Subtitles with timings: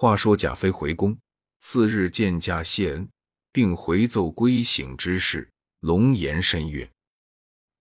[0.00, 1.14] 话说贾妃回宫，
[1.60, 3.06] 次日见驾谢恩，
[3.52, 5.46] 并回奏归省之事，
[5.80, 6.90] 龙颜甚悦，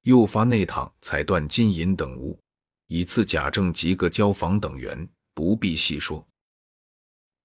[0.01, 2.37] 又发内堂彩缎、金银等物，
[2.87, 6.27] 以赐贾政及各交房等员，不必细说。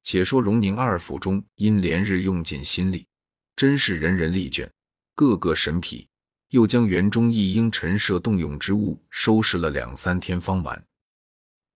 [0.02, 3.06] 且说荣宁二府中，因连日用尽心力，
[3.54, 4.68] 真是人人力倦，
[5.14, 6.04] 个个神疲。
[6.48, 10.84] 又将园中一应陈设动用之物收拾了两三天方完。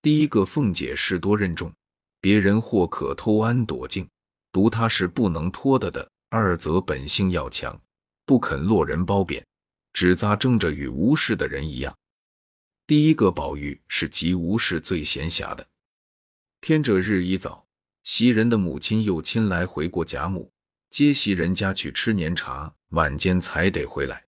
[0.03, 1.73] 第一个凤姐事多任重，
[2.21, 4.09] 别人或可偷安躲静，
[4.53, 6.11] 独他是不能脱得的。
[6.31, 7.81] 二则本性要强，
[8.27, 9.47] 不肯落人褒贬，
[9.95, 11.97] 只咂争着与无事的人一样。
[12.87, 15.67] 第一个宝玉是极无事最闲暇的。
[16.61, 17.67] 偏者日一早，
[18.05, 20.53] 袭人的母亲又亲来回过贾母，
[20.91, 24.25] 接袭人家去吃年茶，晚间才得回来。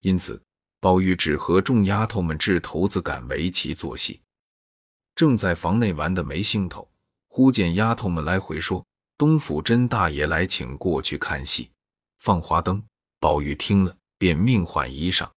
[0.00, 0.42] 因此，
[0.80, 4.22] 宝玉只和众丫头们掷骰子赶围棋做戏，
[5.14, 6.90] 正在房内玩得没兴头，
[7.34, 8.84] 忽见丫头们来回说
[9.16, 11.70] ：“东府甄大爷来请过去看戏，
[12.18, 12.84] 放花灯。”
[13.18, 15.30] 宝玉听了，便命换衣裳，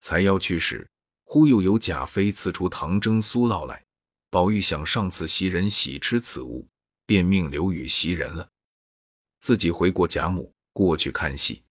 [0.00, 0.88] 才要去时，
[1.24, 3.84] 忽又有贾妃赐出糖蒸酥酪来。
[4.30, 6.66] 宝玉想上次袭人喜吃此物，
[7.04, 8.48] 便命留与袭人了，
[9.38, 11.62] 自己回过贾母过去看戏。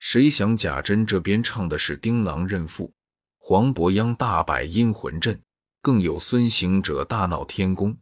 [0.00, 2.92] 谁想贾珍这边唱的是丁郎认父，
[3.38, 5.40] 黄伯央大摆阴魂阵，
[5.80, 7.96] 更有孙行者大闹天宫，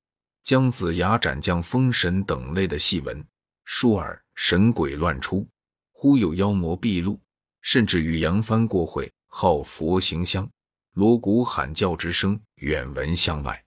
[0.45, 3.25] 姜子牙斩将封神等类的戏文，
[3.67, 5.49] 倏尔神鬼乱出，
[5.91, 7.19] 忽有妖魔毕露，
[7.63, 10.47] 甚至与扬帆过会，号佛行香，
[10.93, 13.65] 锣鼓喊叫之声远闻向外，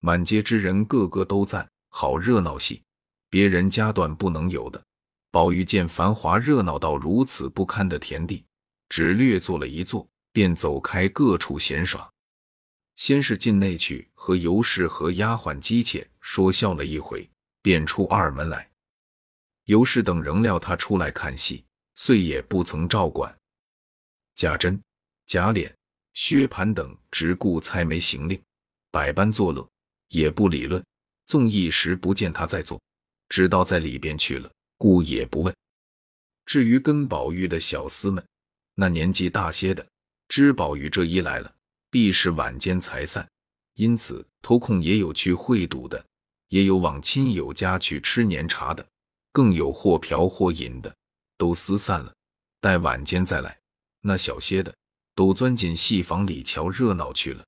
[0.00, 2.82] 满街之人个个都赞好热闹戏，
[3.28, 4.82] 别人家断不能有的。
[5.30, 8.46] 宝玉见繁华热闹到如此不堪的田地，
[8.88, 12.10] 只略坐了一坐，便走开各处闲耍。
[12.96, 17.28] 先是进内去和尤氏和丫鬟姬妾说笑了一回，
[17.62, 18.70] 便出二门来。
[19.64, 23.36] 尤氏等仍料他出来看戏，遂也不曾照管。
[24.34, 24.80] 贾珍、
[25.26, 25.72] 贾琏、
[26.14, 28.40] 薛蟠等只顾猜眉行令，
[28.90, 29.68] 百般作乐，
[30.08, 30.84] 也不理论。
[31.26, 32.80] 纵一时不见他在做，
[33.28, 34.50] 知道在里边去了。
[34.76, 35.54] 故也不问。
[36.44, 38.26] 至于跟宝玉的小厮们，
[38.74, 39.86] 那年纪大些的，
[40.26, 41.54] 知宝玉这一来了，
[41.92, 43.28] 必是晚间才散，
[43.74, 46.02] 因此偷空也有去会赌的，
[46.48, 48.88] 也有往亲友家去吃年茶的，
[49.30, 50.96] 更有或嫖或饮的，
[51.36, 52.14] 都私散了，
[52.62, 53.58] 待晚间再来。
[54.00, 54.74] 那小些的，
[55.14, 57.44] 都钻进戏房里瞧热闹去了。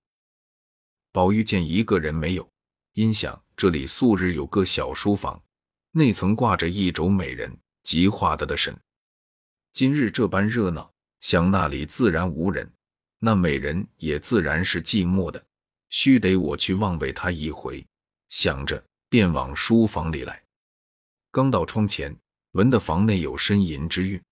[1.11, 2.47] 宝玉见一个人没有，
[2.93, 5.43] 因想这里素日有个小书房。
[5.93, 8.79] 内层挂着一轴美人，极画得的神。
[9.73, 12.71] 今日这般热闹，想那里自然无人，
[13.25, 15.43] 那美人也自然是寂寞的，
[15.89, 17.83] 须得我去望慰她一回。
[18.29, 20.43] 想着，便往书房里来。
[21.31, 22.15] 刚到窗前，
[22.53, 24.23] 闻得房内有呻吟之韵，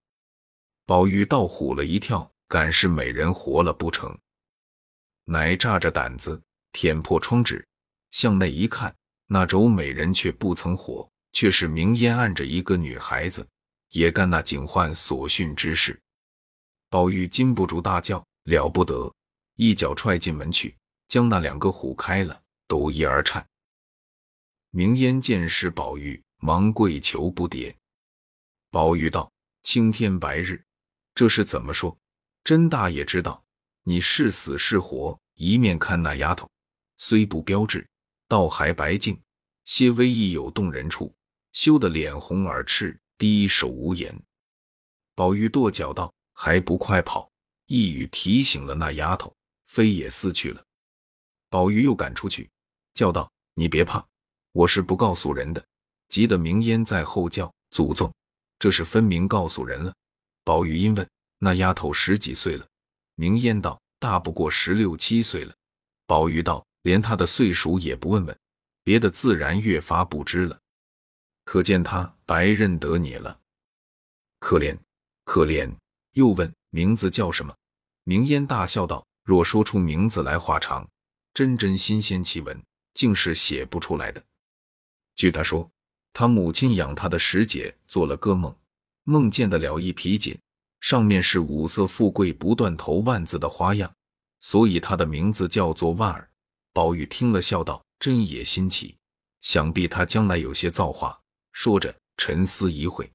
[0.85, 4.15] 宝玉倒唬了一跳，敢是美人活了不成？
[5.25, 6.39] 乃炸着胆子
[6.73, 7.67] 舔破窗纸，
[8.11, 8.95] 向内一看，
[9.27, 11.11] 那轴美人却不曾活。
[11.35, 13.49] 却是明烟按着一个女孩子，
[13.89, 15.99] 也干那警幻所训之事。
[16.91, 19.13] 宝玉禁不住大叫：“了不得！”
[19.57, 20.77] 一脚踹进门去，
[21.09, 23.47] 将那两个唬开了，抖一而颤。
[24.71, 27.75] 明烟见是宝玉，忙跪求不迭。
[28.71, 29.31] 宝玉道
[29.63, 30.65] ：“青天白日，
[31.15, 31.97] 这是怎么说？
[32.45, 33.45] 甄大爷知道
[33.83, 36.51] 你是死是活，一面看那丫头，
[36.99, 37.87] 虽不标致，
[38.27, 39.21] 倒还白净，
[39.65, 41.15] 些微亦有动人处。”
[41.53, 44.19] 羞得脸红耳赤，低首无言。
[45.15, 47.31] 宝玉跺脚道：“还不快跑！”
[47.67, 49.35] 一语提醒了那丫头，
[49.67, 50.63] 飞也似去了。
[51.49, 52.51] 宝玉又赶出去，
[52.95, 54.05] 叫道：“你别怕，
[54.53, 55.65] 我是不告诉人的。”
[56.09, 58.13] 急得明烟在后叫：“祖宗，
[58.59, 59.95] 这是分明告诉人了。”
[60.45, 61.09] 宝玉因问
[61.39, 62.67] ：“那丫头十几岁了？”
[63.17, 65.55] 明烟道：“大不过十六七岁了。”
[66.07, 68.39] 宝玉道：“连她的岁数也不问问，
[68.83, 70.59] 别的自然越发不知了。”
[71.45, 73.41] 可见他白认得你了，
[74.39, 74.79] 可怜
[75.25, 75.75] 可怜。
[76.13, 77.55] 又问名字叫什么？
[78.05, 80.89] 明烟大笑道：“若说出名字来话长，
[81.35, 82.59] 真真新鲜奇闻，
[82.95, 84.25] 竟是写不出来的。
[85.15, 85.71] 据他说，
[86.15, 88.57] 他母亲养他的时节做了个梦，
[89.05, 90.35] 梦见得了一皮锦，
[90.81, 93.95] 上面是五色富贵不断头万字的花样，
[94.41, 96.31] 所以他的名字叫做万儿。”
[96.73, 98.97] 宝玉听了，笑道：“真也新奇，
[99.43, 101.21] 想必他将来有些造化。”
[101.53, 103.13] 说着，沉思一会。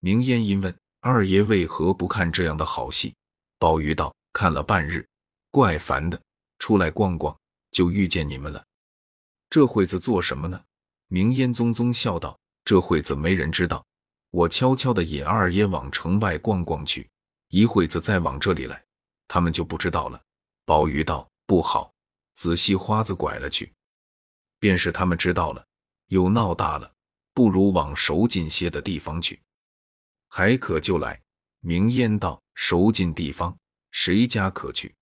[0.00, 3.12] 明烟因问：“二爷为何不看这样的好戏？”
[3.58, 5.04] 宝玉道：“看了半日，
[5.50, 6.20] 怪烦的，
[6.60, 7.36] 出来逛逛，
[7.72, 8.64] 就遇见你们了。
[9.50, 10.62] 这会子做什么呢？
[11.08, 13.84] 明烟宗宗笑道：“这会子没人知道，
[14.30, 17.10] 我悄悄的引二爷往城外逛逛去，
[17.48, 18.82] 一会子再往这里来，
[19.26, 20.22] 他们就不知道了。”
[20.64, 21.92] 宝玉道：“不好，
[22.36, 23.72] 仔细花子拐了去，
[24.60, 25.66] 便是他们知道了，
[26.06, 26.92] 又闹大了，
[27.34, 29.40] 不如往熟近些的地方去，
[30.34, 31.20] 还可就来。”
[31.60, 33.54] 明烟道：“熟近地方，
[33.90, 34.94] 谁家可去？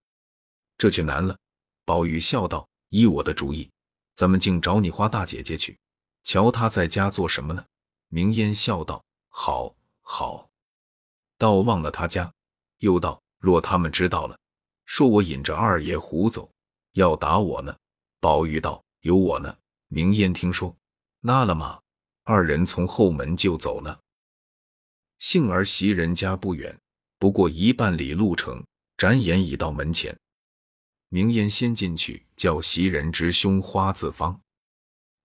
[0.77, 1.39] 这却难了。”
[1.87, 3.71] 宝玉笑道：“依我的主意，
[4.17, 5.79] 咱们竟找你花大姐姐去，
[6.25, 7.65] 瞧她在家做什么呢？”
[8.13, 10.51] 明烟笑道：“好，好。”
[11.39, 12.31] 倒忘了他家，
[12.79, 14.37] 又道：“若他们知道了。”
[14.85, 16.51] 说我引着二爷胡走，
[16.95, 17.75] 要打我呢。
[18.19, 19.57] 宝玉道：“有我呢。”
[19.87, 20.77] 明烟听说，
[21.21, 21.81] 拉了马，
[22.25, 23.99] 二人从后门就走了。
[25.21, 26.77] 幸而袭人家不远，
[27.19, 28.65] 不过一半里路程，
[28.97, 30.19] 转眼已到门前。
[31.11, 34.41] 明烟先进去，叫袭人之兄花自芳。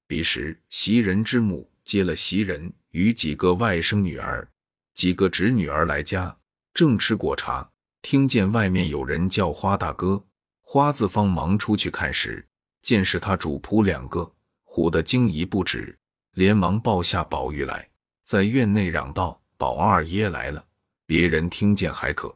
[0.06, 4.46] 彼时袭人之母接了袭人与几个外甥女儿、
[4.94, 6.38] 几个侄女儿来家，
[6.74, 7.68] 正吃果茶。
[8.02, 10.22] 听见外面有人叫花大哥，
[10.62, 12.46] 花自芳忙出去看时，
[12.82, 14.30] 见是他主仆两个，
[14.66, 15.98] 唬得惊疑不止，
[16.34, 17.90] 连忙抱下宝玉来，
[18.26, 20.66] 在院内嚷道：“宝二爷来了！”
[21.08, 22.36] 别人听见还可，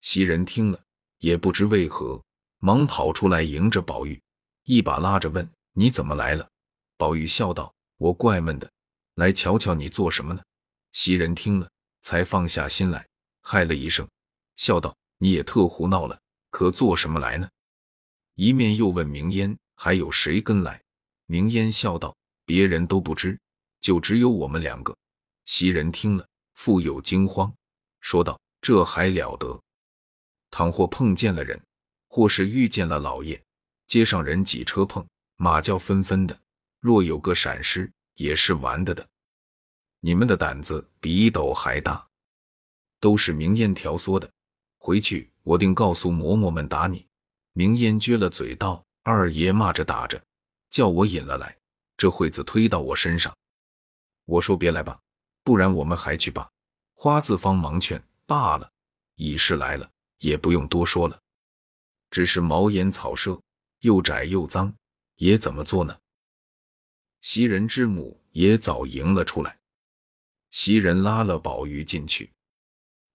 [0.00, 0.80] 袭人听了
[1.18, 2.20] 也不知为何，
[2.58, 4.20] 忙跑出来迎着宝玉，
[4.64, 6.48] 一把拉着问：“你怎么来了？”
[6.98, 8.68] 宝玉笑道：“我怪闷的，
[9.14, 10.42] 来瞧瞧你做什么呢？”
[10.90, 11.70] 袭人听了
[12.00, 13.06] 才放下心来，
[13.42, 14.08] 嗨了一声。
[14.56, 16.20] 笑道：“你也特胡闹了，
[16.50, 17.48] 可做什么来呢？”
[18.34, 20.82] 一面又问明烟：“还有谁跟来？”
[21.26, 23.38] 明烟笑道：“别人都不知，
[23.80, 24.96] 就只有我们两个。”
[25.52, 27.54] 袭人听了，复有惊慌，
[28.00, 29.62] 说道：“这还了得！
[30.50, 31.62] 倘或碰见了人，
[32.08, 33.38] 或是遇见了老爷，
[33.86, 35.06] 街上人挤车碰，
[35.36, 36.40] 马叫纷纷的，
[36.80, 39.06] 若有个闪失，也是完的的。
[40.00, 42.08] 你们的胆子比斗还大，
[42.98, 44.32] 都是明烟挑唆的。”
[44.80, 47.06] 回去，我定告诉嬷嬷们打你。
[47.52, 50.18] 明烟撅了嘴道：“二爷骂着打着，
[50.70, 51.54] 叫我引了来，
[51.98, 53.36] 这会子推到我身上。
[54.24, 54.98] 我说别来吧，
[55.42, 56.50] 不然我们还去吧。”
[56.94, 58.70] 花子方忙劝：“罢了，
[59.16, 61.20] 已是来了，也不用多说了。
[62.10, 63.40] 只是茅檐草舍，
[63.80, 64.72] 又窄又脏，
[65.16, 65.98] 也怎么做呢？”
[67.22, 69.58] 袭人之母也早迎了出来，
[70.50, 72.32] 袭人拉了宝玉进去。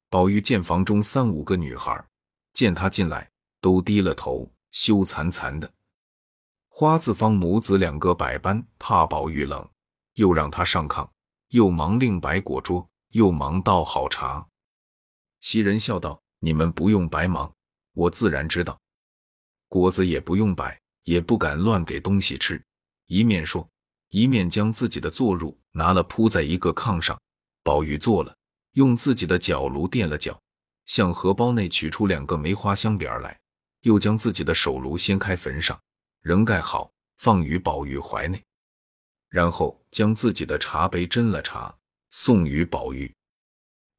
[0.10, 2.06] 宝玉见房中三五个女孩，
[2.54, 3.30] 见他进来，
[3.60, 5.72] 都低了头，羞惭惭的。
[6.70, 9.70] 花子芳母子两个百般怕宝玉冷，
[10.14, 11.10] 又让他上炕，
[11.50, 14.46] 又忙令摆果桌，又忙倒好茶。
[15.40, 17.54] 袭人笑道：“你们不用白忙，
[17.94, 18.80] 我自然知道。
[19.68, 22.62] 果子也不用摆，也不敢乱给东西吃。”
[23.08, 23.68] 一面说，
[24.10, 27.20] 一面将自己的坐褥拿了铺在一个炕上。
[27.64, 28.36] 宝玉坐了。
[28.74, 30.40] 用自己的脚炉垫了脚，
[30.86, 33.40] 向荷包内取出两个梅花香饼来，
[33.82, 35.82] 又将自己的手炉掀开焚上，
[36.22, 38.40] 仍盖好，放于宝玉怀内，
[39.30, 41.76] 然后将自己的茶杯斟了茶，
[42.12, 43.14] 送与宝玉。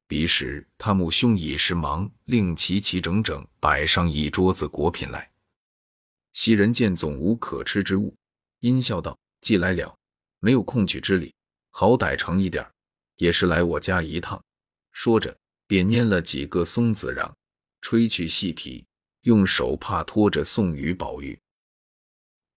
[0.07, 5.29] 彼时他母兄已是忙，令齐齐整整摆上一桌子果品来。
[6.33, 8.15] 袭人见总无可吃之物，
[8.61, 9.95] 阴笑道：“既来了，
[10.39, 11.33] 没有空取之理，
[11.69, 12.65] 好歹尝一点，
[13.17, 14.41] 也是来我家一趟。”
[14.91, 15.35] 说着，
[15.67, 17.31] 便拈了几个松子瓤，
[17.81, 18.83] 吹去细皮，
[19.21, 21.39] 用手帕托着送与宝玉。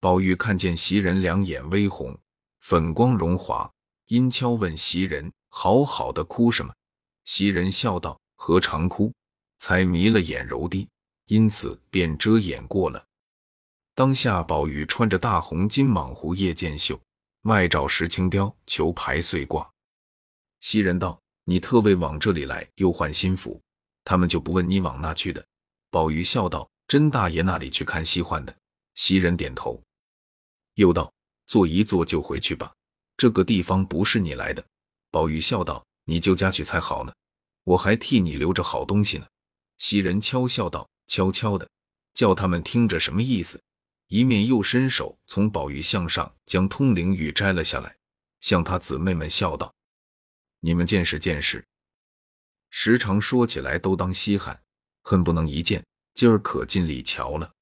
[0.01, 2.19] 宝玉看见袭人两眼微红，
[2.63, 3.71] 粉光荣华，
[4.07, 6.73] 阴悄问袭人：“好好的哭什么？”
[7.27, 9.13] 袭人笑道：“何尝哭，
[9.59, 10.89] 才迷了眼柔滴，
[11.27, 13.05] 因此便遮掩过了。”
[13.95, 16.99] 当下宝玉穿着大红金蟒狐夜见袖，
[17.43, 19.69] 外罩石青貂，裘排穗褂。
[20.61, 21.19] 袭人道。
[21.45, 23.61] 你特为往这里来，又换新服，
[24.05, 25.45] 他们就不问你往那去的。
[25.91, 28.57] 宝玉笑道：“甄大爷那里去看戏换的。”
[28.95, 29.83] 袭人点头，
[30.75, 31.13] 又道
[31.53, 32.73] ：“坐一坐就回去吧，
[33.15, 34.65] 这个地方不是你来的。”
[35.13, 37.13] 宝玉笑道：“你就家去才好呢，
[37.65, 39.27] 我还替你留着好东西呢。”
[39.77, 41.69] 袭人悄笑道：“悄悄的，
[42.15, 43.61] 叫他们听着什么意思？”
[44.09, 47.95] 一面又伸手从宝玉项上将通灵玉摘了下来，
[48.41, 49.75] 向他姊妹们笑道。
[50.61, 51.63] 你们见识见识，
[52.71, 54.63] 时常说起来都当稀罕，
[55.03, 57.53] 恨不能一见，今儿可尽力瞧了。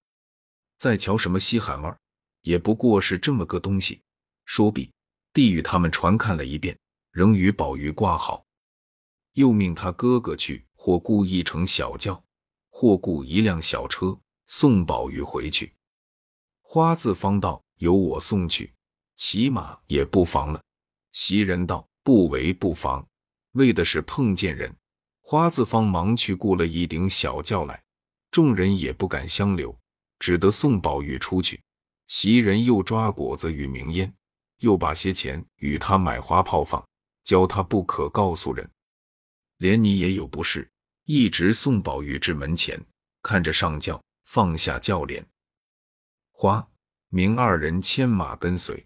[0.79, 1.99] 再瞧什么稀罕味儿，
[2.43, 4.01] 也不过是这么个东西。
[4.45, 4.91] 说毕，
[5.33, 6.79] 递与他们传看了一遍，
[7.13, 8.45] 仍与宝玉挂好，
[9.35, 12.23] 又命他哥哥去，或雇一乘小轿，
[12.71, 14.19] 或雇一辆小车，
[14.49, 15.73] 送宝玉回去。
[16.63, 18.73] 花自芳道：“由我送去，
[19.17, 20.63] 骑马也不妨了。”
[21.13, 23.07] 袭人道：“不为不妨，
[23.53, 24.75] 为的是碰见人。”
[25.23, 27.81] 花子方忙去雇了一顶小轿来，
[28.33, 29.77] 众人也不敢相留，
[30.19, 31.61] 只得送宝玉出去。
[32.11, 34.13] 袭人又抓果子与明烟，
[34.59, 36.85] 又把些钱与他买花炮放，
[37.23, 38.69] 教他不可告诉人。
[39.59, 40.69] 连你也有不是，
[41.05, 42.85] 一直送宝玉至门前，
[43.23, 45.25] 看着上轿，放下轿帘，
[46.33, 46.69] 花
[47.11, 48.85] 明二人牵马跟随，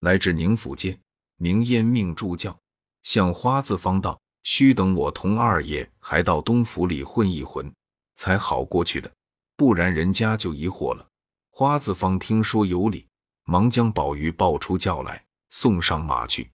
[0.00, 1.00] 来至宁府街，
[1.36, 2.54] 明烟命助教
[3.02, 4.20] 向花子方道。
[4.42, 7.72] 须等我同二爷还到东府里混一混，
[8.16, 9.10] 才好过去的，
[9.56, 11.08] 不然人家就疑惑了。
[11.54, 13.06] 花子方听说有理，
[13.44, 16.50] 忙将宝玉抱出轿来，送上马去。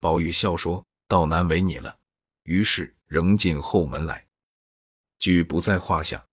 [0.00, 1.94] 宝玉笑说：“倒难为你了。”
[2.44, 4.26] 于是仍进后门来，
[5.18, 6.24] 举不在话下。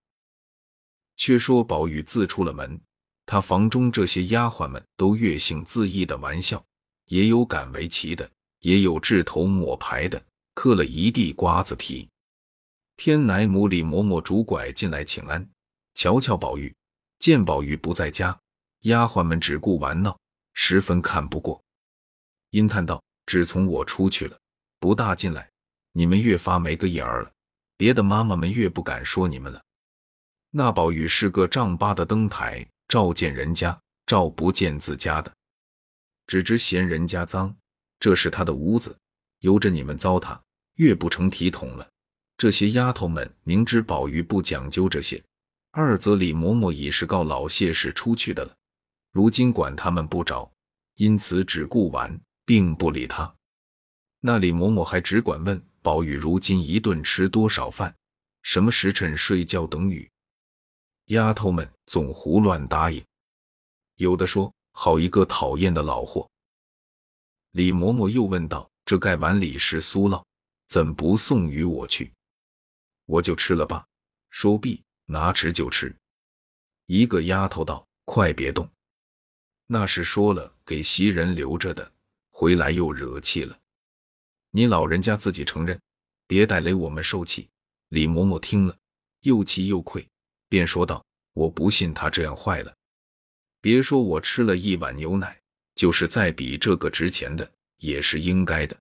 [1.18, 2.80] 却说宝玉自出了门，
[3.26, 6.64] 他房中这些丫鬟们都悦性自意的玩笑，
[7.08, 10.24] 也有赶围棋的，也有掷头抹牌的。
[10.56, 12.08] 嗑了一地瓜子皮，
[12.96, 15.50] 天奶母李嬷嬷拄拐进来请安，
[15.96, 16.74] 瞧瞧宝玉，
[17.24, 18.38] 见宝玉不在家，
[18.82, 20.20] 丫鬟们只顾玩闹，
[20.56, 21.64] 十分看不过，
[22.50, 24.38] 阴叹道：“只从我出去了，
[24.78, 25.50] 不大进来，
[25.94, 27.32] 你们越发没个影儿了，
[27.78, 29.64] 别的妈妈们越不敢说你们了。
[30.50, 35.34] 那宝玉是个丈八的灯台，照见人家，照不见自家的，
[36.28, 37.56] 只知嫌人家脏，
[38.02, 38.94] 这是他的屋子。”
[39.40, 40.38] 由着你们糟蹋，
[40.76, 41.90] 越不成体统了。
[42.36, 45.24] 这些丫头们明知宝玉不讲究这些，
[45.76, 48.56] 二则李嬷嬷已是告老谢氏出去的了，
[49.12, 50.52] 如今管他们不着，
[50.98, 53.36] 因此只顾玩，并不理他。
[54.20, 57.96] 那李嬷嬷还只管问宝玉如今一顿吃多少饭，
[58.44, 60.08] 什么时辰睡觉等语。
[61.06, 63.04] 丫头们总胡乱答应，
[63.96, 66.30] 有的说好一个讨厌的老货。
[67.52, 68.70] 李嬷嬷又问道。
[68.86, 70.22] 这盖碗里是酥酪，
[70.68, 72.12] 怎不送与我去？
[73.06, 73.88] 我就吃了吧。
[74.30, 75.96] 说毕，拿吃就吃。
[76.86, 78.70] 一个丫头道：“快别动，
[79.68, 81.92] 那是说了给袭人留着的，
[82.32, 83.58] 回来又惹气了。
[84.52, 85.80] 你老人家自己承认，
[86.28, 87.50] 别带累我们受气。”
[87.90, 88.76] 李嬷嬷听了，
[89.22, 90.08] 又气又愧，
[90.50, 92.76] 便说道：“我不信他这样坏了。
[93.62, 95.40] 别说我吃了一碗牛奶，
[95.76, 97.50] 就是再比这个值钱的。”
[97.84, 98.78] 也是应该的。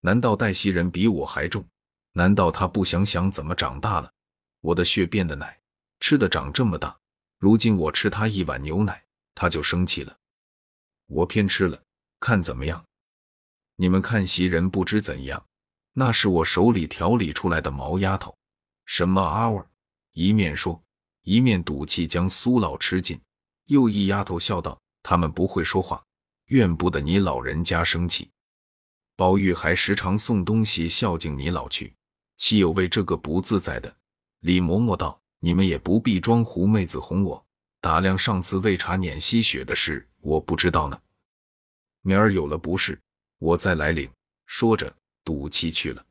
[0.00, 1.62] 难道黛袭人比我还重？
[2.12, 4.10] 难道他不想想怎么长大了？
[4.60, 5.58] 我的血变的奶
[6.00, 6.98] 吃的长这么大，
[7.38, 10.16] 如今我吃她一碗牛奶，她就生气了。
[11.06, 11.82] 我偏吃了，
[12.20, 12.84] 看怎么样？
[13.76, 15.44] 你们看袭人不知怎样，
[15.92, 18.36] 那是我手里调理出来的毛丫头，
[18.84, 19.62] 什么阿味？
[20.12, 20.82] 一面说，
[21.22, 23.20] 一面赌气将苏老吃尽。
[23.66, 26.02] 又一丫头笑道：“他们不会说话。”
[26.48, 28.30] 怨不得你老人家生气，
[29.16, 31.94] 宝玉还时常送东西孝敬你老去，
[32.38, 33.94] 岂有为这个不自在的？
[34.40, 37.44] 李嬷嬷道：“你们也不必装狐妹子哄我，
[37.80, 41.00] 打量上次喂茶撵吸血的事，我不知道呢。
[42.02, 43.00] 明儿有了不是，
[43.38, 44.10] 我再来领。”
[44.46, 46.04] 说着，赌气去了。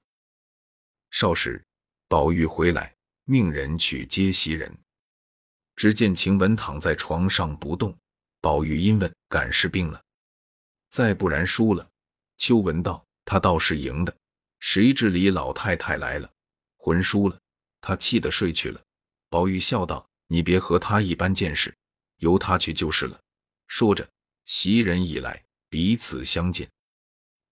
[1.09, 1.63] 少时，
[2.07, 2.93] 宝玉回来，
[3.23, 4.71] 命人去接袭人，
[5.75, 7.97] 只见晴雯躺在床上不动。
[8.41, 9.99] 宝玉因问：“赶是病了？”
[10.89, 11.89] 再不然输了。
[12.37, 14.15] 秋文道：“他倒是赢的，
[14.59, 16.29] 谁知李老太太来了，
[16.77, 17.39] 魂输了，
[17.87, 18.81] 他气得睡去了。”
[19.31, 21.73] 宝玉笑道：“你别和他一般见识，
[22.17, 23.17] 由他去就是了。”
[23.67, 24.05] 说着，
[24.43, 26.67] 袭人已来，彼此相见。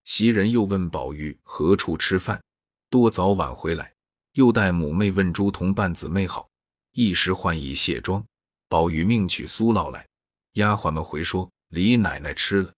[0.04, 2.42] 袭人又问宝玉何处吃饭，
[2.90, 3.94] 多早晚回来，
[4.32, 6.46] 又带母妹问诸同伴姊妹好，
[6.92, 8.22] 一时换衣卸妆。
[8.68, 10.06] 宝玉命取酥酪来，
[10.52, 12.72] 丫鬟们回说李奶奶吃了。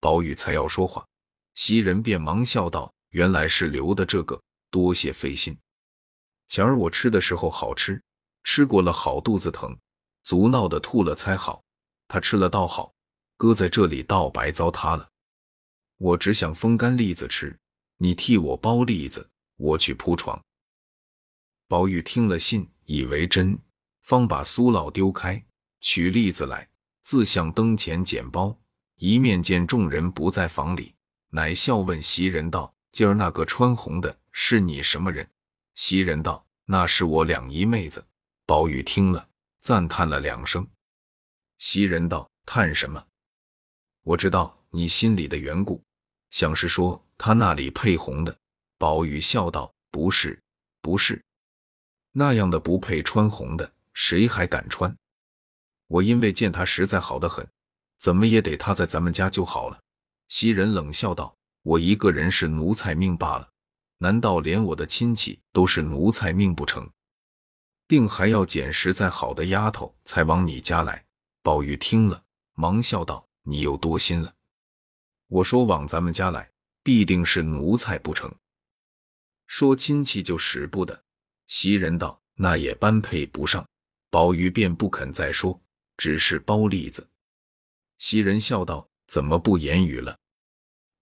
[0.00, 1.06] 宝玉才要说话，
[1.54, 4.40] 袭人便忙笑道：“原来是留的这个，
[4.70, 5.56] 多谢费心。
[6.48, 8.02] 前儿我吃的时候好吃，
[8.44, 9.76] 吃过了好肚子疼，
[10.22, 11.62] 足闹得吐了才好。
[12.06, 12.94] 他吃了倒好，
[13.36, 15.08] 搁在这里倒白糟蹋了。
[15.98, 17.58] 我只想风干栗子吃，
[17.96, 20.40] 你替我包栗子，我去铺床。”
[21.66, 23.58] 宝玉听了信，以为真，
[24.02, 25.42] 方把苏老丢开，
[25.80, 26.68] 取栗子来，
[27.02, 28.56] 自向灯前捡包。
[28.96, 30.94] 一面见众人不在房里，
[31.30, 35.28] 乃笑问袭人道：“今儿那个穿红的是你什么人？”
[35.74, 38.04] 袭人道：“那是我两姨妹子。”
[38.46, 39.28] 宝玉听了，
[39.60, 40.66] 赞叹了两声。
[41.58, 43.04] 袭人道：“叹什么？
[44.02, 45.82] 我知道你心里的缘故，
[46.30, 48.36] 想是说他那里配红的。”
[48.78, 50.38] 宝玉笑道：“不是，
[50.82, 51.22] 不是，
[52.12, 54.94] 那样的不配穿红的，谁还敢穿？
[55.86, 57.46] 我因为见他实在好得很，
[57.98, 59.80] 怎么也得他在咱们家就好了。
[60.28, 63.48] 袭人冷笑道：“我一个人是奴才命罢了，
[63.98, 66.90] 难道连我的亲戚都是奴才命不成？
[67.86, 71.04] 定还要捡实在好的丫头才往你家来。”
[71.42, 72.24] 宝玉听了，
[72.54, 74.34] 忙笑道：“你又多心了。
[75.28, 76.50] 我说往咱们家来，
[76.82, 78.34] 必定是奴才不成。
[79.46, 81.04] 说亲戚就使不得。”
[81.46, 83.66] 袭人道：“那也般配不上。”
[84.10, 85.60] 宝玉便不肯再说，
[85.96, 87.06] 只是包栗子。
[87.98, 90.16] 袭人笑道：“怎么不言语了？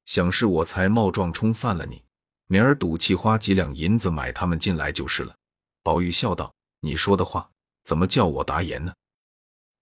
[0.05, 2.03] 想是我才冒撞冲犯了你，
[2.52, 5.35] 明儿赌气花几两银子买他们进来就是了。”
[5.82, 7.50] 宝玉笑道：“你说的话，
[7.82, 8.92] 怎么叫我答言呢？”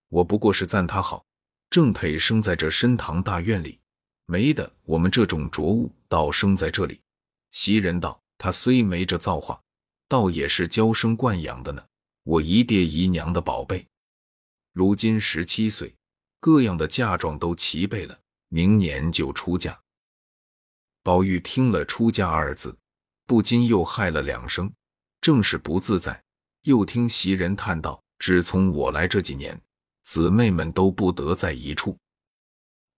[0.09, 1.25] 我不过是赞他好，
[1.69, 3.81] 正配生在这深堂大院里，
[4.27, 7.01] 没的我们这种浊物倒生在这里。
[7.51, 9.61] 袭人道：“他虽没这造化，
[10.07, 11.85] 倒也是娇生惯养的呢。
[12.23, 13.85] 我姨爹姨娘的宝贝，
[14.73, 15.93] 如今十七岁，
[16.39, 18.17] 各样的嫁妆都齐备了，
[18.49, 19.77] 明年就出嫁。”
[21.03, 22.77] 宝玉听了“出嫁”二字，
[23.27, 24.71] 不禁又害了两声，
[25.21, 26.23] 正是不自在。
[26.63, 29.59] 又听袭人叹道：“只从我来这几年。”
[30.05, 31.97] 姊妹们都不得在一处。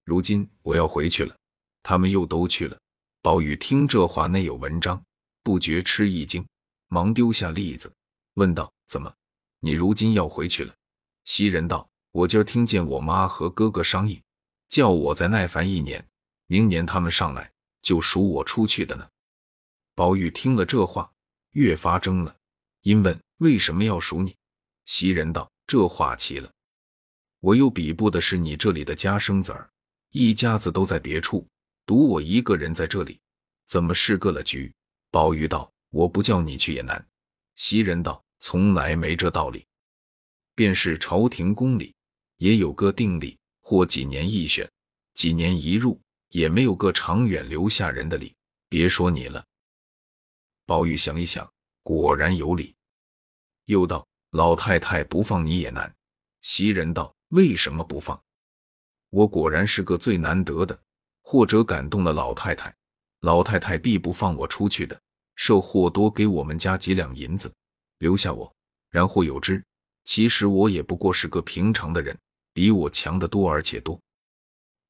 [0.04, 1.36] 如今我要回去了，
[1.82, 2.78] 他们又都去了。
[3.20, 5.00] 宝玉听这话内有文章，
[5.42, 6.44] 不觉吃一惊，
[6.88, 7.92] 忙丢下栗子，
[8.34, 9.12] 问道：“怎么，
[9.60, 10.74] 你如今要回去了？”
[11.24, 14.20] 袭人道：“我今儿听见我妈和哥哥商议，
[14.68, 16.04] 叫我再耐烦一年，
[16.46, 17.51] 明年他们上来
[17.82, 19.08] 就赎我出去的呢。”
[19.94, 21.12] 宝玉听了这话，
[21.50, 22.34] 越发怔了，
[22.82, 24.34] 因问：“为什么要赎你？”
[24.86, 26.50] 袭人道：“这话奇了。”
[27.40, 29.68] 我又比不的是你这里的家生子儿，
[30.10, 31.46] 一家子都在别处，
[31.84, 33.20] 独我一个人在这里，
[33.66, 34.72] 怎么是个了局？
[35.10, 37.04] 宝玉道：“我不叫你去也难。”
[37.56, 39.66] 袭人道：“从来没这道理。
[40.54, 41.94] 便是朝廷宫里，
[42.36, 44.70] 也有个定例，或几年一选，
[45.14, 46.00] 几年一入，
[46.32, 48.34] 也没有个长远留下人的理。
[48.68, 49.42] 别说你了。”
[50.66, 51.50] 宝玉想一想，
[51.82, 52.74] 果然有理，
[53.64, 55.94] 又道：“老太太不放你也难。”
[56.42, 57.14] 袭人道。
[57.32, 58.22] 为什么不放？
[59.08, 60.78] 我果然是个最难得的，
[61.22, 62.76] 或者感动了老太太，
[63.20, 65.00] 老太太必不放我出去的。
[65.34, 67.50] 设或多给我们家几两银子，
[68.00, 68.54] 留下我，
[68.90, 69.64] 然后有之。
[70.04, 72.14] 其实我也不过是个平常的人，
[72.52, 73.98] 比我强得多，而且多。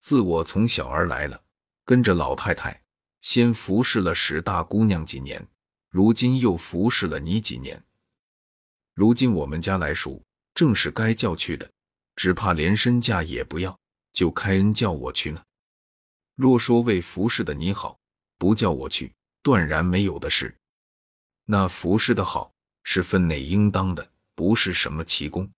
[0.03, 1.41] 自我从小儿来了，
[1.85, 2.83] 跟着老太太，
[3.21, 5.47] 先服侍了史大姑娘几年，
[5.91, 7.81] 如今又服侍了你几年。
[8.95, 10.21] 如今我们家来赎，
[10.55, 11.71] 正是该叫去的。
[12.17, 13.79] 只怕连身价也不要，
[14.13, 15.41] 就开恩叫我去呢。
[16.35, 17.97] 若说为服侍的你好，
[18.39, 20.55] 不叫我去，断然没有的事。
[21.45, 25.49] 那服侍的好是分内应当的，不是什么奇功。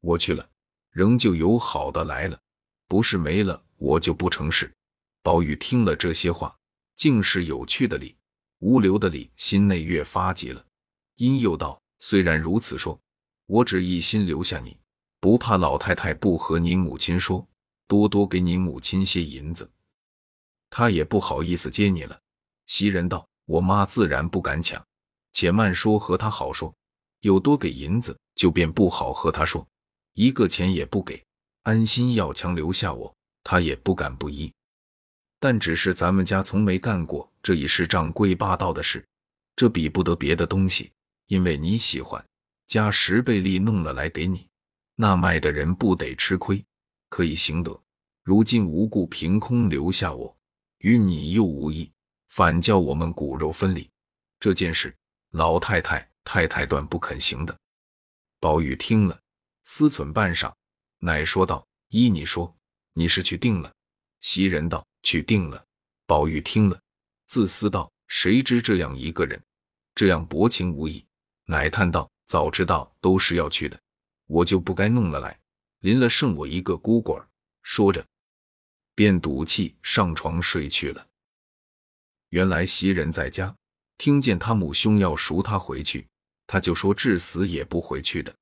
[0.00, 0.50] 我去了，
[0.90, 2.38] 仍旧有好的来了，
[2.92, 4.70] 不是没了，我就不成事。
[5.22, 6.54] 宝玉听了这些话，
[6.94, 8.14] 竟是有趣的理，
[8.58, 10.62] 无留的理，心内越发急了。
[11.16, 13.00] 因又道：虽然如此说，
[13.46, 14.76] 我只一心留下你。
[15.20, 17.48] 不怕老太太不和你母亲说，
[17.88, 19.70] 多多给你母亲些银子，
[20.68, 22.20] 她也不好意思接你了。
[22.66, 24.84] 袭人道：“我妈自然不敢抢，
[25.32, 26.70] 且慢说和她好说。
[27.20, 29.66] 有多给银子，就便不好和她说，
[30.12, 31.24] 一个钱也不给，
[31.62, 34.52] 安心要强留下我，她也不敢不依。
[35.38, 39.04] 但只是咱们家从没干过这一世仗贵霸道的事，
[39.56, 40.92] 这比不得别的东西，
[41.26, 42.24] 因为你喜欢，
[42.66, 44.46] 加十倍利弄了来给你。”
[44.94, 46.64] 那卖的人不得吃亏，
[47.08, 47.80] 可以行得。
[48.22, 50.36] 如今无故凭空留下我，
[50.78, 51.90] 与你又无异，
[52.28, 53.88] 反叫我们骨肉分离。
[54.38, 54.94] 这件事，
[55.30, 57.56] 老太太、太太断不肯行的。
[58.38, 59.18] 宝玉听了，
[59.64, 60.52] 思忖半晌，
[61.04, 62.56] 乃说道：“依你说，
[62.92, 63.74] 你是去定了？”
[64.22, 65.66] 袭人道：“去定了。”
[66.06, 66.80] 宝玉听了，
[67.26, 69.42] 自私道：“谁知这样一个人，
[69.96, 71.04] 这样薄情无义？”
[71.46, 73.76] 乃叹道：“早知道都是要去的。”
[74.28, 75.36] 我就不该弄了来，
[75.80, 77.28] 临了剩我一个孤鬼儿。
[77.62, 78.06] 说着，
[78.94, 81.04] 便赌气上床睡去了。
[82.28, 83.52] 原来袭人在家，
[83.98, 86.06] 听见他母兄要赎他回去，
[86.46, 88.32] 他就说至死也不回去的。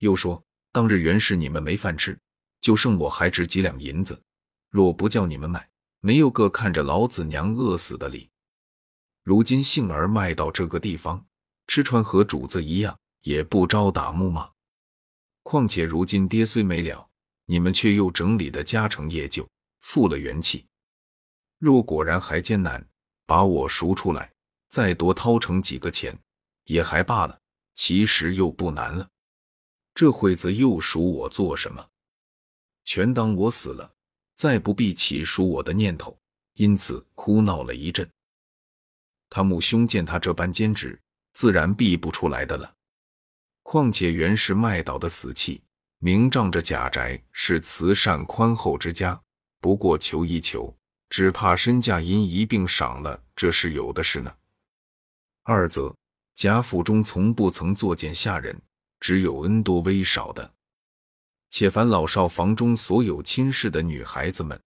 [0.00, 0.44] 又说
[0.76, 2.18] 当日原是你们没饭吃，
[2.60, 4.20] 就剩我还值几两银子，
[4.68, 5.66] 若不叫你们买，
[6.00, 8.28] 没有个看着老子娘饿死的理。
[9.24, 11.24] 如今杏儿卖到这个地方，
[11.66, 14.50] 吃穿和主子一样，也不招打木骂。
[15.42, 17.08] 况且如今爹虽没了，
[17.46, 19.48] 你们却又整理的家成业就，
[19.80, 20.66] 复了元气。
[21.58, 22.86] 若果然还艰难，
[23.24, 24.30] 把我赎出来，
[24.68, 26.18] 再多掏成几个钱，
[26.64, 27.38] 也还罢了。
[27.74, 29.08] 其实又不难了。
[29.96, 31.84] 这会子又赎我做什么？
[32.84, 33.90] 全当我死了，
[34.34, 36.16] 再不必起赎我的念头。
[36.56, 38.08] 因此哭闹了一阵。
[39.28, 40.98] 他母兄见他这般坚持，
[41.32, 42.74] 自然避不出来的了。
[43.62, 45.62] 况且原是麦岛的死契，
[45.98, 49.18] 明仗着贾宅是慈善宽厚之家，
[49.60, 50.74] 不过求一求，
[51.10, 54.34] 只怕身价因一并赏了，这是有的是呢。
[55.42, 55.94] 二则
[56.34, 58.58] 贾府中从不曾作见下人。
[59.00, 60.52] 只有恩多威少的，
[61.50, 64.60] 且凡老少房中所有亲事的女孩子们，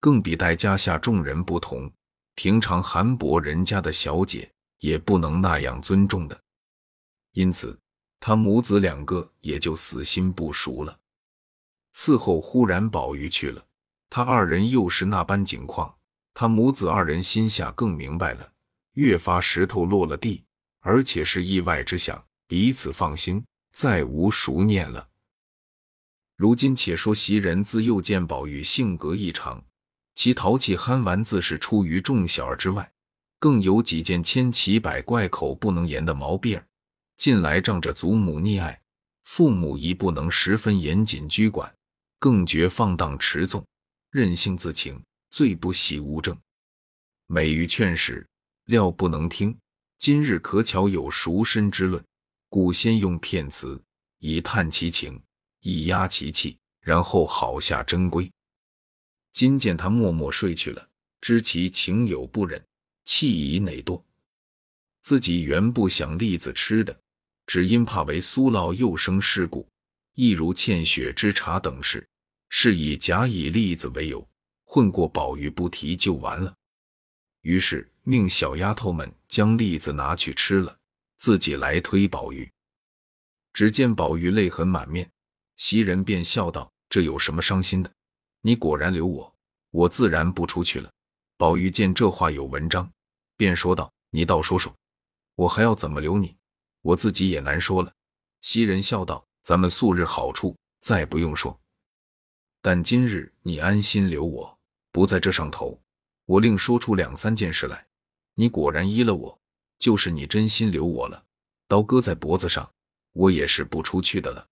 [0.00, 1.90] 更比待家下众人不同。
[2.36, 6.36] 平常韩伯人家的小姐也不能那样尊重的，
[7.32, 7.78] 因此
[8.18, 10.98] 他母子两个也就死心不熟了。
[11.94, 13.64] 伺候忽然宝玉去了，
[14.10, 15.94] 他二人又是那般景况，
[16.34, 18.52] 他母子二人心下更明白了，
[18.94, 20.42] 越发石头落了地，
[20.80, 23.44] 而且是意外之想，彼此放心。
[23.74, 25.08] 再无熟念了。
[26.36, 29.62] 如今且说袭人自幼见宝玉性格异常，
[30.14, 32.90] 其淘气憨玩自是出于众小儿之外，
[33.40, 36.64] 更有几件千奇百怪、口不能言的毛病儿。
[37.16, 38.80] 近来仗着祖母溺爱，
[39.24, 41.72] 父母亦不能十分严谨拘管，
[42.18, 43.64] 更觉放荡持纵，
[44.10, 46.36] 任性自情，最不喜无正。
[47.26, 48.26] 每欲劝时，
[48.66, 49.56] 料不能听。
[49.98, 52.04] 今日可巧有赎身之论。
[52.54, 53.82] 故先用片词
[54.20, 55.20] 以探其情，
[55.62, 58.30] 以压其气，然后好下真规。
[59.32, 60.88] 今见他默默睡去了，
[61.20, 62.64] 知其情有不忍，
[63.06, 64.00] 气已馁惰。
[65.02, 66.96] 自己原不想栗子吃的，
[67.44, 69.66] 只因怕为苏老又生事故，
[70.14, 72.06] 亦如欠血之茶等事，
[72.50, 74.24] 是以假以栗子为由，
[74.62, 76.54] 混过宝玉不提就完了。
[77.40, 80.78] 于是命小丫头们将栗子拿去吃了。
[81.24, 82.52] 自己来推宝玉，
[83.54, 85.10] 只见宝玉泪痕满面，
[85.56, 87.90] 袭人便笑道：“这有什么伤心的？
[88.42, 89.34] 你果然留我，
[89.70, 90.92] 我自然不出去了。”
[91.38, 92.92] 宝玉见这话有文章，
[93.38, 94.70] 便说道：“你倒说说，
[95.34, 96.36] 我还要怎么留你？
[96.82, 97.90] 我自己也难说了。”
[98.42, 101.58] 袭人笑道：“咱们素日好处，再不用说。
[102.60, 104.58] 但今日你安心留我，
[104.92, 105.80] 不在这上头，
[106.26, 107.86] 我另说出两三件事来。
[108.34, 109.40] 你果然依了我。”
[109.78, 111.24] 就是你真心留我了，
[111.68, 112.70] 刀搁在脖子上，
[113.12, 114.46] 我也是不出去的了。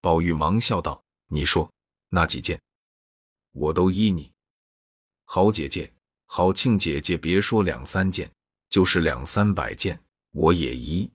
[0.00, 1.70] 宝玉忙笑道：“你说
[2.08, 2.60] 那几件，
[3.52, 4.32] 我都依你。
[5.24, 5.92] 好姐姐，
[6.26, 8.30] 好庆姐姐，别说两三件，
[8.70, 11.10] 就是两三百件，我也依。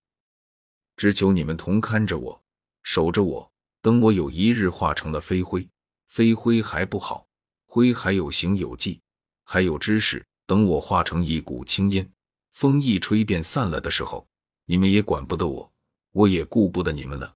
[0.96, 2.42] 只求你们同看着我，
[2.84, 3.52] 守着我，
[3.82, 5.68] 等我有一日化成了飞灰，
[6.10, 7.26] 飞灰还不好，
[7.66, 9.02] 灰还有形有迹，
[9.44, 10.26] 还有知识。
[10.46, 12.08] 等我化成一股青烟。”
[12.54, 14.26] 风一吹便散了的时候，
[14.66, 15.72] 你们也管不得我，
[16.12, 17.36] 我也顾不得你们了。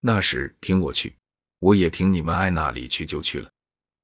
[0.00, 1.16] 那时凭我去，
[1.58, 3.50] 我也凭你们爱那里去就去了。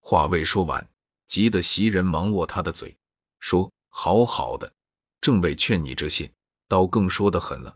[0.00, 0.86] 话未说完，
[1.26, 2.94] 急得袭人忙握他的嘴，
[3.38, 4.70] 说：“好好的，
[5.20, 6.30] 正为劝你这些，
[6.68, 7.74] 倒更说得狠了。”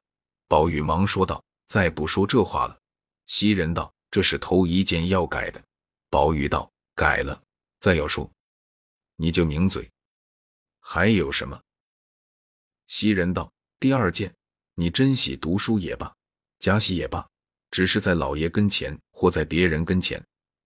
[0.48, 2.78] 宝玉忙说道：“再不说这话了。”
[3.26, 5.62] 袭人道：“这是头一件要改的。”
[6.10, 7.40] 宝玉道：“改了，
[7.78, 8.28] 再要说，
[9.16, 9.88] 你就拧嘴。
[10.80, 11.58] 还有什么？”
[12.88, 14.34] 袭人道：“第二件，
[14.74, 16.12] 你真喜读书也罢，
[16.58, 17.24] 假喜也罢，
[17.70, 20.22] 只是在老爷跟前或在别人跟前，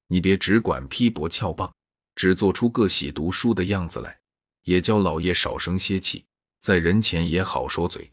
[0.07, 1.75] 你别只管批驳撬棒，
[2.15, 4.17] 只做出个喜读书的样子来，
[4.63, 6.25] 也叫老爷少生些气，
[6.61, 8.09] 在人前也好说嘴。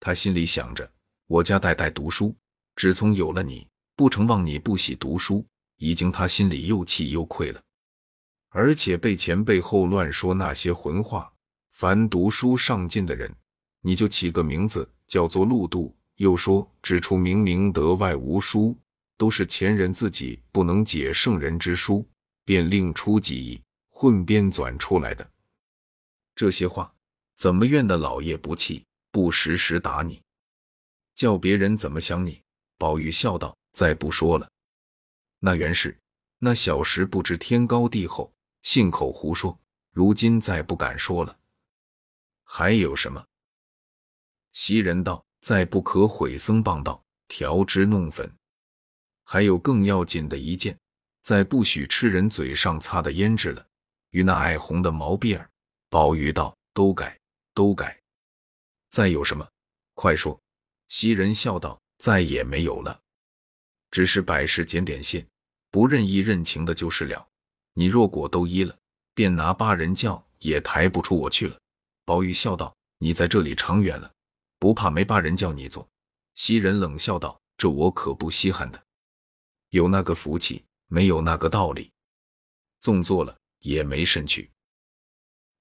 [0.00, 0.90] 他心里想着，
[1.28, 2.34] 我家代代读书，
[2.74, 7.62] 只从有了你，不成望你不喜读书，已经他心里又气又愧了，
[8.48, 11.31] 而且被前背后乱说那些混话。”
[11.82, 13.28] 凡读书上进的人，
[13.80, 15.92] 你就起个名字叫做陆度。
[16.14, 18.78] 又说指出明明德外无书，
[19.16, 22.08] 都是前人自己不能解圣人之书，
[22.44, 25.28] 便另出己意，混编纂出来的。
[26.36, 26.94] 这些话
[27.34, 30.22] 怎么怨得老爷不气，不时时打你，
[31.16, 32.40] 叫别人怎么想你？
[32.78, 34.48] 宝玉笑道：“再不说了。
[35.40, 35.98] 那原是
[36.38, 39.58] 那小时不知天高地厚，信口胡说，
[39.90, 41.36] 如今再不敢说了。”
[42.54, 43.24] 还有什么？
[44.52, 48.30] 袭人道：“再不可毁僧谤道，调脂弄粉。
[49.24, 50.78] 还有更要紧的一件，
[51.22, 53.66] 再不许吃人嘴上擦的胭脂了。
[54.10, 55.48] 与那爱红的毛辫儿。”
[55.88, 57.18] 宝玉道：“都改，
[57.54, 57.98] 都改。
[58.90, 59.48] 再有什么？
[59.94, 60.38] 快说。”
[60.88, 63.00] 袭人笑道：“再也没有了，
[63.90, 65.26] 只是百事检点线，
[65.70, 67.26] 不任意认情的就是了。
[67.72, 68.78] 你若果都依了，
[69.14, 71.58] 便拿八人轿也抬不出我去了。”
[72.04, 74.12] 宝玉笑道：“你在这里长远了，
[74.58, 75.88] 不怕没八人叫你做。”
[76.34, 78.82] 袭人冷笑道：“这我可不稀罕的。
[79.70, 81.90] 有那个福气，没有那个道理。
[82.80, 84.50] 纵做了，也没甚趣。”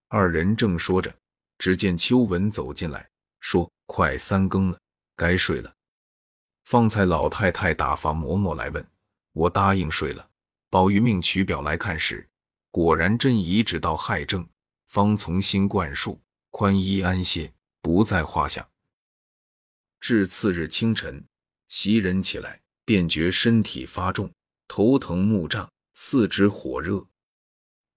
[0.10, 1.14] 二人正说着，
[1.58, 4.80] 只见秋文走进来，说：“快三更了，
[5.16, 5.74] 该睡了。”
[6.66, 8.86] 方才老太太打发嬷嬷来问，
[9.34, 10.28] 我答应睡了。
[10.70, 12.28] 宝玉命取表来看时，
[12.72, 14.48] 果然真移植到亥正，
[14.88, 16.20] 方从新灌输，
[16.52, 18.70] 宽衣安歇，不在话下。
[20.00, 21.26] 至次日清晨，
[21.70, 24.32] 袭人起来，便觉身体发重，
[24.68, 27.04] 头疼目胀，四肢火热。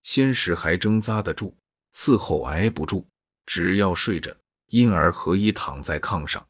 [0.03, 1.55] 先时还挣扎得住，
[1.95, 3.05] 伺候挨不住，
[3.45, 4.35] 只要睡着，
[4.69, 6.47] 因而合衣躺在炕上。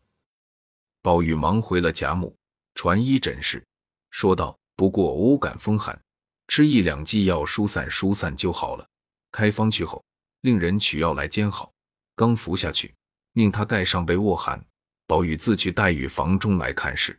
[1.02, 2.36] 宝玉忙回了贾母，
[2.74, 3.64] 传医诊视，
[4.10, 6.00] 说道：“不过偶感风寒，
[6.48, 8.86] 吃一两剂药疏散疏散就好了。
[9.30, 10.04] 开方去后，
[10.42, 11.73] 令人取药来煎好，
[12.14, 12.94] 刚服下去，
[13.32, 14.64] 命他盖上被卧寒。
[15.06, 17.18] 宝玉自去黛玉房中来看事。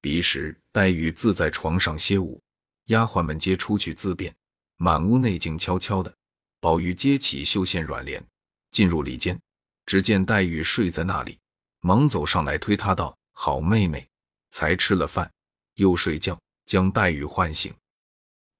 [0.00, 2.40] 彼时黛玉自在床上歇午，
[2.84, 4.34] 丫鬟们皆出去自便，
[4.76, 6.14] 满屋内静悄悄的。
[6.60, 8.22] 宝玉揭起绣线软帘，
[8.70, 9.40] 进入里间，
[9.86, 11.38] 只见黛玉睡在那里。”
[11.80, 14.06] 忙走上来推她道：“好妹妹，
[14.50, 15.32] 才吃了饭
[15.74, 17.72] 又睡觉，将黛玉唤醒。”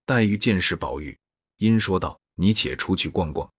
[0.07, 1.18] 黛玉见是宝玉，
[1.57, 3.52] 因说道：“你且出去逛逛，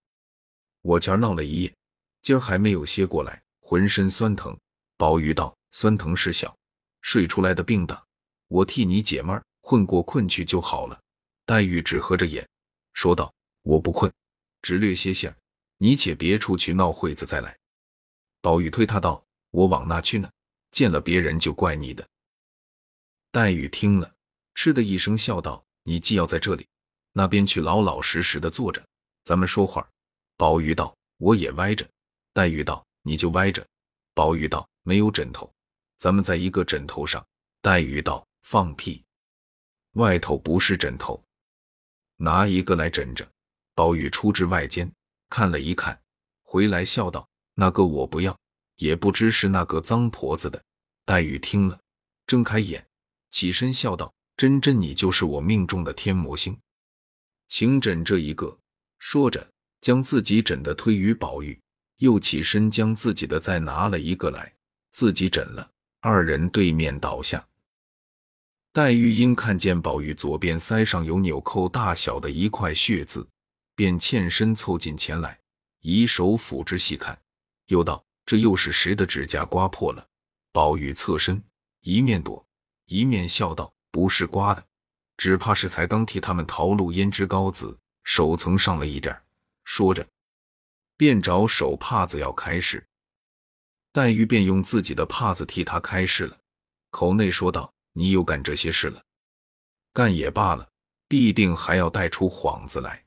[0.81, 1.73] 我前儿闹了一夜，
[2.21, 4.57] 今儿还没有歇过来，浑身酸疼。”
[4.97, 6.55] 宝玉道：“酸疼是小，
[7.01, 8.03] 睡出来的病大，
[8.47, 10.99] 我替你解闷儿，混过困去就好了。”
[11.45, 12.47] 黛玉只合着眼
[12.93, 14.11] 说道：“我不困，
[14.61, 15.33] 只略歇歇，
[15.77, 17.57] 你且别出去闹会子再来。”
[18.41, 19.23] 宝玉推他道。
[19.51, 20.29] 我往那去呢？
[20.69, 22.07] 见了别人就怪你的。
[23.31, 24.13] 黛玉听了，
[24.53, 26.67] 嗤的一声笑道：“你既要在这里，
[27.13, 28.87] 那边去老老实实的坐着，
[29.23, 29.89] 咱们说话。”
[30.39, 31.85] 宝玉道：“我也歪着。”
[32.31, 33.67] 黛玉道：“你就歪着。”
[34.15, 35.51] 宝玉道：“没有枕头，
[35.97, 37.27] 咱们在一个枕头上。”
[37.61, 39.03] 黛玉道：“放屁！
[39.95, 41.21] 外头不是枕头，
[42.15, 43.29] 拿一个来枕着。”
[43.75, 44.89] 宝玉出至外间，
[45.27, 46.01] 看了一看，
[46.43, 48.39] 回来笑道：“那个我不要。”
[48.77, 50.63] 也不知是那个脏婆子的。
[51.03, 51.77] 黛玉听了，
[52.25, 52.87] 睁开眼，
[53.29, 56.57] 起身笑道：“真真，你就是我命中的天魔星，
[57.49, 58.57] 请枕这一个。”
[58.99, 59.45] 说着，
[59.81, 61.59] 将自己枕的推于宝玉，
[61.97, 64.53] 又起身将自己的再拿了一个来，
[64.91, 65.69] 自己枕了。
[66.01, 67.45] 二人对面倒下。
[68.71, 73.27] 黛玉因看见宝玉左边腮上有纽扣大小的一块血渍，
[73.75, 75.39] 便欠身凑近前来，
[75.81, 77.19] 以手抚之细看，
[77.67, 78.03] 又道。
[78.25, 80.05] 这又是谁的指甲刮破了？
[80.51, 81.41] 宝玉侧身，
[81.81, 82.45] 一面躲，
[82.85, 84.63] 一面笑道：“不是刮的，
[85.17, 89.19] 只怕是才刚替他们淘露胭脂膏子，手曾上了一点。”
[89.71, 90.09] 说着，
[90.97, 92.83] 便找手帕子要开示。
[93.91, 96.39] 黛玉便用自己的帕子替他开示了，
[96.89, 99.05] 口内说道：“你又干这些事了，
[99.93, 100.67] 干也罢了，
[101.07, 103.05] 必定还要带出幌子来。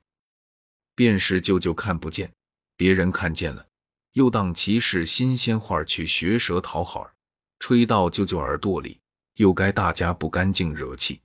[0.95, 2.33] 便是舅舅看不见，
[2.77, 3.67] 别人看见了。”
[4.13, 7.13] 又当其是新鲜话去学舌讨好，
[7.59, 9.01] 吹到舅舅耳朵里，
[9.35, 11.21] 又该大家不干净惹气。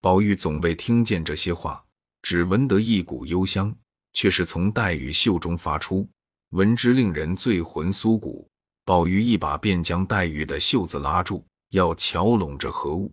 [0.00, 1.84] 宝玉总未听见这些话，
[2.22, 3.74] 只闻得一股幽香，
[4.12, 6.08] 却是从黛玉袖中发出，
[6.50, 8.48] 闻之令人醉魂酥骨。
[8.84, 13.12] 宝玉一把便将黛玉的袖子拉住，要瞧拢着何物。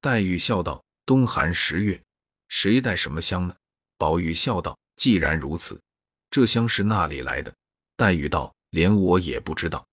[0.00, 2.00] 黛玉笑道：“冬寒十月，
[2.48, 3.54] 谁带什么香呢？”
[3.98, 5.80] 宝玉笑道：“既然如此。”
[6.30, 7.52] 这香是那里来的？
[7.96, 9.84] 黛玉道：“连我也不知道，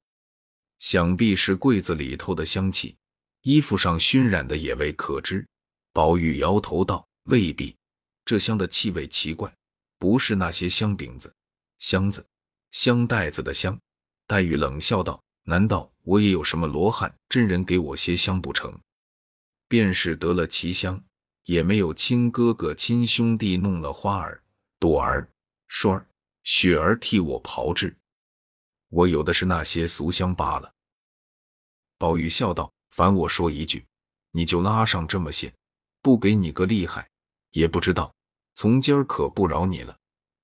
[0.78, 2.96] 想必是柜子里头的香气，
[3.42, 5.44] 衣服上熏染的也未可知。”
[5.92, 7.76] 宝玉摇头道：“未必，
[8.26, 9.52] 这香的气味奇怪，
[10.06, 11.34] 不是那些香饼子、
[11.80, 12.24] 箱子、
[12.70, 13.76] 香袋子的香。”
[14.28, 18.72] 黛玉冷笑道：“难道我也有什么罗汉真人给我些香不成？
[19.68, 21.04] 便是得了奇香，
[21.46, 24.44] 也没有亲哥哥、亲兄弟弄了花儿、
[24.80, 25.28] 朵儿、
[25.68, 26.08] 栓儿。”
[26.44, 27.98] 雪儿替我炮制，
[28.90, 30.72] 我有的是那些俗香罢了。
[31.98, 33.84] 宝玉笑道：“凡我说一句，
[34.30, 35.52] 你就拉上这么些，
[36.04, 37.10] 不给你个厉害，
[37.50, 38.14] 也不知道。
[38.56, 39.96] 从今儿可不饶你了。”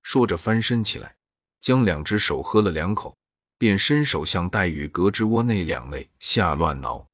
[0.02, 1.14] 说着翻身起来，
[1.60, 3.16] 将两只手喝了两口，
[3.56, 7.06] 便伸手向黛玉胳肢窝内两肋下乱挠。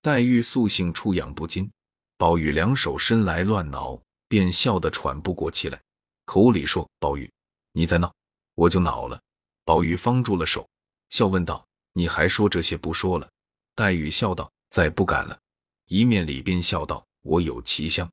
[0.00, 1.70] 黛玉素性出痒不禁，
[2.16, 5.80] 宝玉两手伸来乱挠，便笑得喘不过气来，
[6.24, 7.30] 口里说：“宝玉。”
[7.72, 8.12] 你再闹，
[8.54, 9.20] 我就恼了。
[9.64, 10.66] 宝玉方住了手，
[11.10, 13.28] 笑问道：“你还说这些不说了？”
[13.76, 15.38] 黛玉笑道：“再不敢了。”
[15.86, 18.10] 一面里边笑道：“我有奇香，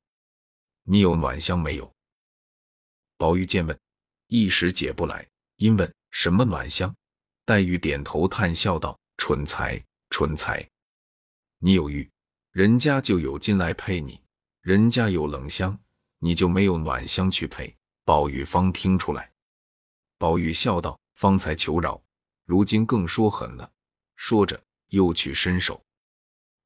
[0.83, 1.89] 你有暖香没有？”
[3.17, 3.79] 宝玉见问，
[4.27, 6.93] 一时解不来，因问什么暖香。
[7.45, 10.67] 黛玉点头叹笑道：“蠢材，蠢材。”
[11.59, 12.09] 你有玉，
[12.51, 14.19] 人家就有金来配你；
[14.61, 15.77] 人家有冷香，
[16.19, 17.73] 你就没有暖香去配。
[18.03, 19.31] 宝玉方听出来。
[20.17, 22.01] 宝玉笑道：“方才求饶，
[22.45, 23.71] 如今更说狠了。”
[24.17, 25.81] 说着又去伸手。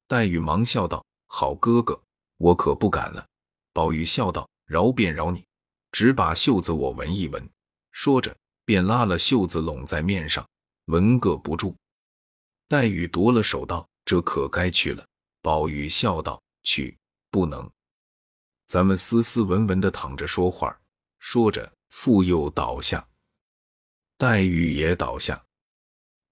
[0.07, 2.01] 黛玉忙笑道：“好哥哥，
[2.37, 3.27] 我可不敢了。”
[3.73, 5.45] 宝玉笑道：“饶便饶你，
[5.91, 7.49] 只把袖子我闻一闻。”
[7.91, 10.47] 说着便拉了袖子拢在面上，
[10.85, 11.75] 闻个不住。
[12.67, 15.05] 黛玉夺了手道：“这可该去了。”
[15.41, 16.97] 宝玉笑道：“去
[17.31, 17.69] 不能，
[18.67, 20.79] 咱们斯斯文文的躺着说话。”
[21.19, 23.05] 说着，复又倒下。
[24.17, 25.43] 黛玉也倒下，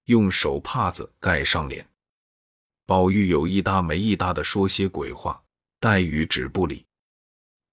[0.05, 1.85] 用手帕子盖上脸。
[2.85, 5.43] 宝玉有一搭没一搭的说些鬼话，
[5.81, 6.85] 黛玉只不理。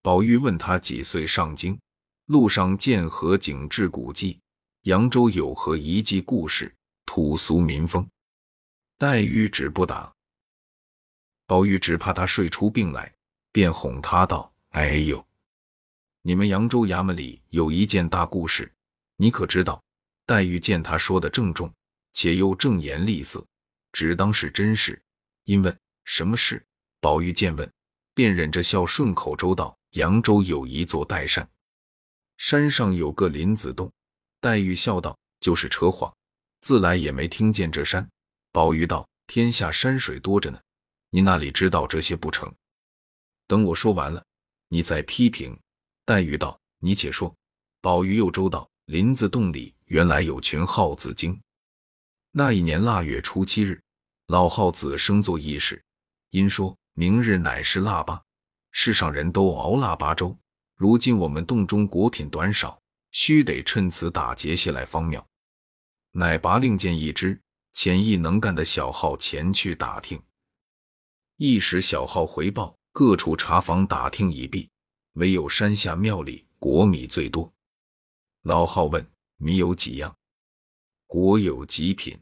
[0.05, 1.81] 宝玉问他几岁上京，
[2.27, 4.38] 路上见何景致古迹，
[4.83, 6.71] 扬州有何遗迹故事，
[7.07, 8.07] 土俗民风。
[8.99, 10.12] 黛玉只不答，
[11.47, 13.11] 宝玉只怕他睡出病来，
[13.51, 15.27] 便哄他道：“哎呦，
[16.21, 18.71] 你们扬州衙门里有一件大故事，
[19.17, 19.83] 你可知道？”
[20.27, 21.73] 黛玉见他说的郑重，
[22.12, 23.43] 且又正言厉色，
[23.90, 25.03] 只当是真事，
[25.45, 26.62] 因问什么事。
[27.01, 27.73] 宝玉见问，
[28.12, 31.48] 便忍着笑顺口周道：“扬州有一座岱山，
[32.37, 33.92] 山上有个林子洞。”
[34.40, 36.14] 黛玉笑道：“就是扯谎，
[36.61, 38.09] 自来也没听见这山。”
[38.52, 40.61] 宝玉道：“天下山水多着呢，
[41.11, 42.52] 你那里知道这些不成？
[43.46, 44.24] 等我说完了，
[44.68, 45.57] 你再批评。”
[46.04, 47.35] 黛玉道：“你且说。”
[47.80, 51.40] 宝玉又周道：“林子洞里原来有群耗子精。
[52.33, 53.80] 那一年腊月初七日，
[54.26, 55.80] 老耗子生作议事，
[56.30, 58.24] 因说明日乃是腊八，
[58.77, 60.37] 世上人都熬腊八粥。
[60.77, 62.79] 如今我们洞中果品短少，
[63.13, 65.27] 须得趁此打劫些来方妙。
[66.11, 67.41] 乃拔令箭一支。”
[67.75, 70.23] 潜意能干的小号前去打听，
[71.39, 74.71] 一时小号回报，各处茶房打听已毕，
[75.15, 77.53] 唯有山下庙里果米最多。
[78.43, 79.05] 老号问
[79.39, 80.17] ：“米有几样？”
[81.09, 82.17] 果有几品？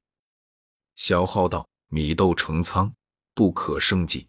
[0.94, 2.90] 小号道：“米豆成仓，
[3.34, 4.26] 不可胜计。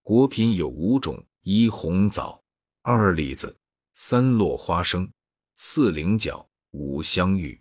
[0.00, 2.42] 果品有五种：一红枣，
[2.82, 3.56] 二李子，
[3.94, 5.10] 三落花生，
[5.56, 7.60] 四菱角，五香芋。”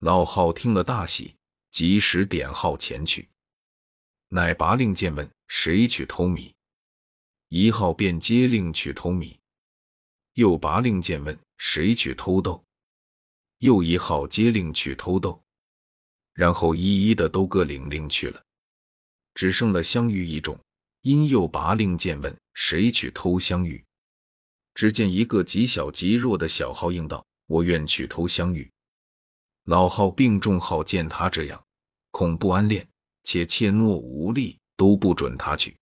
[0.00, 1.34] 老号听了大喜。
[1.68, 3.28] 及时点号前去，
[4.28, 6.54] 乃拔令箭问谁去偷米，
[7.48, 9.38] 一号便接令去偷米，
[10.32, 12.64] 又拔令箭问谁去偷豆，
[13.58, 15.44] 又一号接令去偷豆，
[16.32, 18.42] 然后一一的都各领令去了，
[19.34, 20.58] 只剩了香芋一种，
[21.06, 23.84] 因又拔令箭问谁去偷香玉，
[24.74, 28.68] 只见一个极小极弱的小号应道：“我愿去偷香玉。”
[29.66, 31.64] 老号病重号见他这样。
[32.10, 32.84] 恐不安恋，
[33.22, 35.76] 且怯懦无力，都不准他去。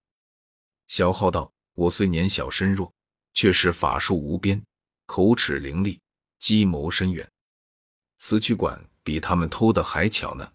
[0.89, 2.93] 小号道：“我虽年小身弱，
[3.33, 4.63] 却是法术无边，
[5.07, 5.99] 口齿伶俐，
[6.39, 7.27] 计谋深远。
[8.19, 10.53] 此去管比他们偷的还巧呢。”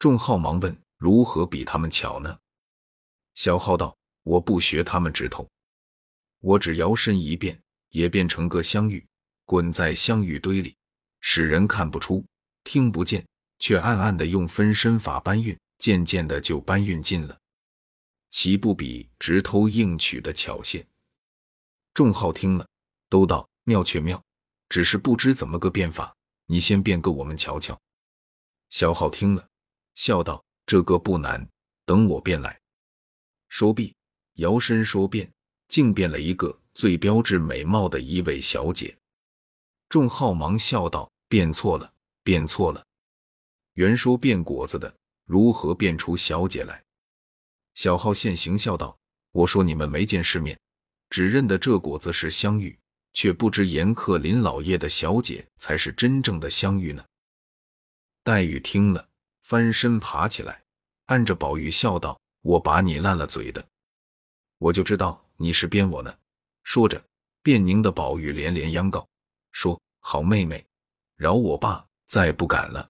[0.00, 2.38] 众号忙问：“如何比他们巧呢？”
[3.36, 5.48] 小号道：“我不学他们直偷，
[6.40, 9.06] 我只摇身一变，也变成个香芋，
[9.44, 10.74] 滚在香芋堆里，
[11.20, 12.26] 使人看不出，
[12.64, 13.24] 听不见。”
[13.58, 17.40] 却暗暗的用分身法搬运，渐渐的就搬运尽了，
[18.28, 20.86] 岂不比直偷硬取的巧些？
[21.94, 22.68] 众号听了，
[23.08, 24.22] 都道妙却妙，
[24.68, 26.14] 只是不知怎么个变法。
[26.44, 27.80] 你先变个我们瞧瞧。
[28.68, 29.48] 小号听了，
[29.94, 31.48] 笑道：“这个不难，
[31.86, 32.60] 等我变来。”
[33.48, 33.94] 说毕，
[34.34, 35.30] 摇身说变，
[35.68, 38.96] 竟变了一个最标致美貌的一位小姐。
[39.88, 42.84] 众号忙笑道：“变错了，变错了。”
[43.74, 44.92] 原说变果子的，
[45.24, 46.82] 如何变出小姐来？
[47.74, 48.98] 小号现行笑道
[49.32, 50.58] ：“我说你们没见世面，
[51.10, 52.76] 只认得这果子是香玉，
[53.12, 57.04] 却不知严克林老爷的小姐才是真正的香玉呢。”
[58.24, 59.08] 黛玉听了，
[59.42, 60.64] 翻身爬起来，
[61.04, 63.66] 按着宝玉笑道：“我把你烂了嘴的，
[64.58, 66.16] 我就知道你是编我呢。”
[66.62, 67.04] 说着，
[67.42, 69.08] 便拧的宝玉连连央告，
[69.50, 70.64] 说：“好妹妹，
[71.16, 72.88] 饶我爸，再不敢了。”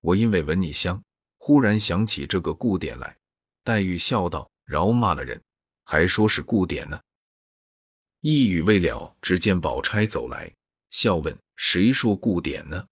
[0.00, 1.02] 我因为闻你香，
[1.38, 3.16] 忽然想起这个顾典来。
[3.64, 5.42] 黛玉笑道：“饶骂了人，
[5.84, 7.00] 还说是顾典呢。”
[8.20, 10.52] 一语未了，只见宝钗走来，
[10.90, 12.86] 笑问：“谁说顾典呢？”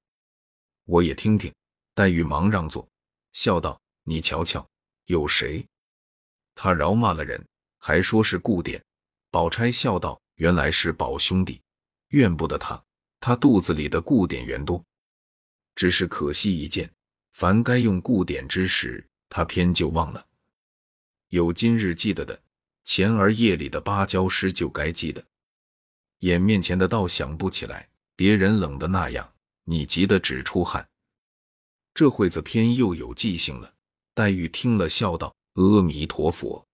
[0.86, 1.52] 我也听听。
[1.94, 2.88] 黛玉忙让座，
[3.32, 4.66] 笑道：“你瞧瞧，
[5.06, 5.66] 有谁？
[6.54, 7.44] 他饶骂了人，
[7.78, 8.80] 还说是顾典。”
[9.30, 11.60] 宝钗笑道：“原来是宝兄弟，
[12.08, 12.80] 怨不得他，
[13.18, 14.84] 他肚子里的顾典缘多，
[15.74, 16.90] 只是可惜一件。”
[17.32, 20.26] 凡该用固典之时，他偏就忘了。
[21.28, 22.40] 有今日记得的，
[22.82, 25.22] 前儿夜里的芭蕉诗就该记得。
[26.20, 27.86] 眼面前的倒想不起来，
[28.16, 29.30] 别人冷的那样，
[29.64, 30.88] 你急得直出汗。
[31.92, 33.74] 这会子偏又有记性了。
[34.16, 36.66] 黛玉听了，笑道：“阿弥陀佛，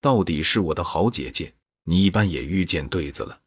[0.00, 1.52] 到底是我的好姐姐，
[1.82, 3.40] 你一般也遇见对子了。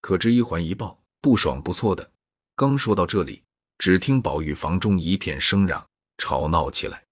[0.00, 2.10] 可知一环一报，不爽不错的。”
[2.56, 3.42] 刚说到这里，
[3.76, 7.04] 只听宝玉房中一片声嚷，吵闹起来。